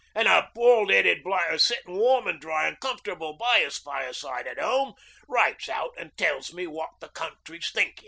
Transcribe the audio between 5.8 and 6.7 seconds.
an' tells me